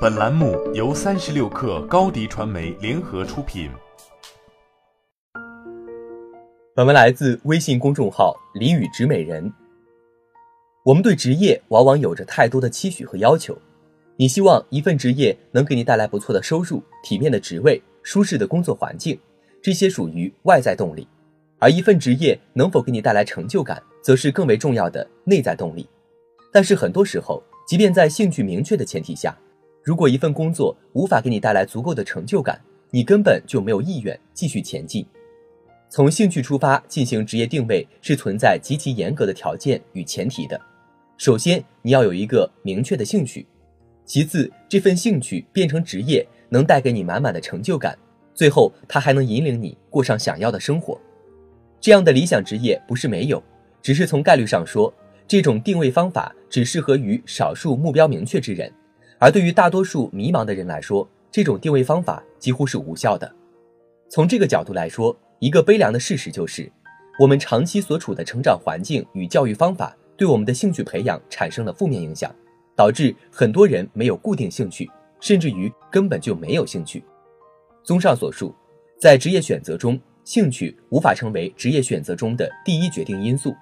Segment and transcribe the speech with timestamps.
[0.00, 3.68] 本栏目由三十六氪高低传媒联合出品。
[6.72, 9.52] 本文来自微信公众号“李宇植美人”。
[10.86, 13.58] 我们对职业往往有着太多的期许和要求。
[14.14, 19.18] 你希望一份职业能给你带来不错的收入、体面的职位、舒适的工作环境，
[19.60, 21.08] 这些属于外在动力；
[21.58, 25.88] 而一份职业能否给你带来成就感，则是更为重要的内在动力。
[26.52, 29.36] 但是很多时候，即便在兴趣明确的前提下，
[29.88, 32.60] 如果一份工作无法给你带来足够的成就感，
[32.90, 35.02] 你根本就没有意愿继续前进。
[35.88, 40.60] 从兴趣出发进行职业定位是存在极其严格的条件与前提的。
[41.16, 43.46] 首先，你要有一个明确的兴趣；
[44.04, 47.94] 其次，这份兴趣变成职业能带给你满满的成就感；
[48.34, 51.00] 最后，它还能引领你过上想要的生活。
[51.80, 53.42] 这样的理想职业不是没有，
[53.80, 54.92] 只是从概率上说。
[55.26, 58.70] 这种定位方法只适合于少数目标明确之人，
[59.18, 63.30] 而对于大多数迷茫的人来说，这种定位方法几乎是无效的。
[64.08, 66.70] 从这个角度来说，一个悲凉的事实就是，
[67.18, 72.34] 我们长期所处的成长环境与教育方法对我们的兴趣培养产生了负面影响，
[72.74, 74.88] 导致很多人没有固定兴趣，
[75.20, 77.04] 甚至于根本就没有兴趣。
[77.82, 78.54] 综上所述，
[79.00, 83.54] 在职业选择中，兴趣无法成为职业选择中的第一决定因素。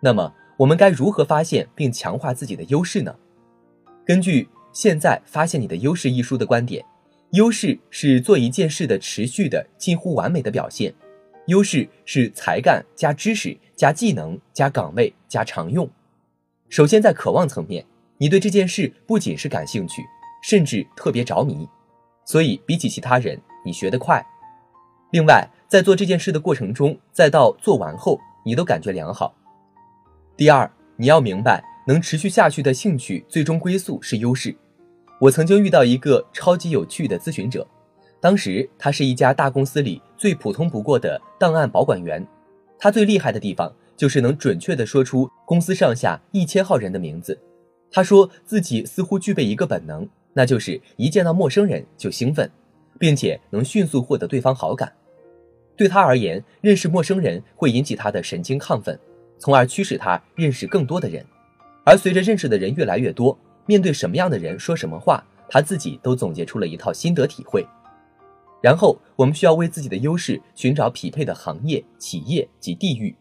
[0.00, 3.14] 那么，我们该如何发现并强化自己的优势呢？
[4.04, 6.84] 根据《现在发现你的优势》一书的观点，
[7.32, 10.92] 优势是做一件事的持续的、近乎完美的表现。
[11.46, 15.88] 优势是才干加知识加技能加岗位加常用。
[16.68, 17.84] 首先，在渴望层面，
[18.16, 20.02] 你对这件事不仅是感兴趣，
[20.42, 21.68] 甚至特别着迷，
[22.24, 24.24] 所以比起其他人，你学得快。
[25.10, 29.34] 另外，在做这件事的过程中，再到做完后，你都感觉良好。
[30.36, 34.54] 第二，你要明白，能持续下去的兴趣最终归宿是优势。
[35.20, 37.66] 我曾经遇到一个超级有趣的咨询者，
[38.20, 42.26] 当时他是一家大公司里最普通不过的档案保管员，
[42.78, 47.38] 他最厉害的地方就是能准确地说出公司上下一千号人的名字。
[47.90, 52.50] 他说自己似乎具备一个本能，那就是一见到陌生人就兴奋，
[52.98, 54.92] 并且能迅速获得对方好感。
[55.76, 58.98] 对他而言，认识陌生人会引起他的神经亢奋。
[59.38, 61.24] 从而驱使他认识更多的人，
[61.84, 67.66] 而随着认识的人越来越多，面对什么样的人说什么话，他自己都总结出了一套心得体会。
[68.60, 73.14] 然后，我们需要为自己的优势寻找匹配的行业、企业及地域。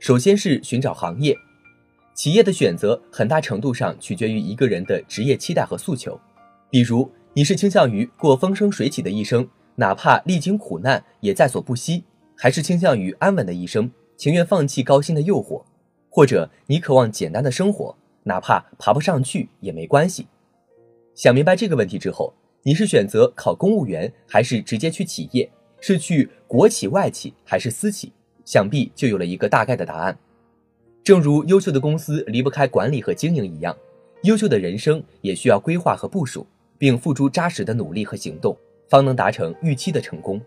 [0.00, 1.36] 首先是寻找行业，
[2.14, 6.20] 企业的选择很大程度上取决于一个人的职业期待和诉求。
[6.68, 12.02] 比如，你是倾向于过风生水起的一生，哪怕历经苦难也在所不惜，
[12.36, 13.88] 还是倾向于安稳的一生？
[14.16, 15.62] 情愿放弃高薪的诱惑，
[16.18, 20.26] 或者你渴望简单的生活，哪怕爬不上去也没关系。
[21.14, 22.34] 想明白这个问题之后，
[22.64, 25.48] 你是选择考公务员，还是直接去企业？
[25.78, 28.12] 是去国企、外企还是私企？
[28.44, 30.18] 想必就有了一个大概的答案。
[31.04, 33.76] 正如优秀的公司离不开管理和经营一样，
[34.24, 36.44] 优秀的人生也需要规划和部署，
[36.78, 38.58] 并付出扎实的努力和行动，
[38.88, 40.42] 方能达成预期的成功。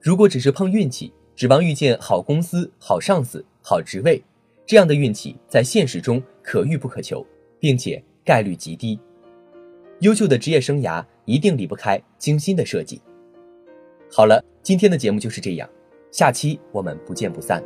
[0.00, 4.22] 如果只是碰运气，指望遇见好公司、好上司、好职位，
[4.64, 7.26] 这样的运气在现实中可遇不可求，
[7.58, 8.98] 并且概率极低。
[10.00, 13.00] 优秀的职业生涯一定离不开精心的设计。
[14.10, 15.68] 好了，今天的节目就是这样，
[16.10, 17.62] 下期我们不见不散。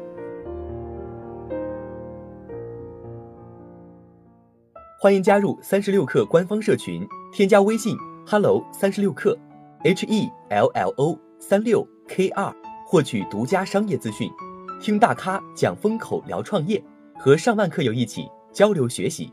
[4.98, 7.96] 欢迎加入三十六氪官方社群，添加微信
[8.26, 9.36] hello 三十六氪
[9.84, 12.52] ，h e l l o 三六 k 二。
[12.88, 14.30] 获取独家商业资讯，
[14.78, 16.82] 听大咖讲风口，聊创业，
[17.18, 19.32] 和上万客友一起交流学习。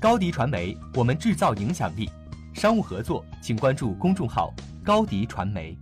[0.00, 2.08] 高迪传媒，我们制造影响力。
[2.54, 4.54] 商务合作，请关注公众号
[4.84, 5.76] 高迪传媒。